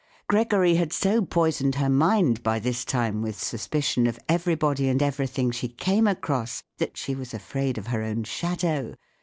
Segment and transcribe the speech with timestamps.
[0.27, 5.29] Gregory had so poisoned her mind by this time with suspicion of everybody and every¬
[5.29, 8.95] thing she came across, that she was afraid of her own shadow.